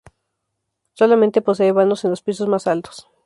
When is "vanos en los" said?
1.73-2.23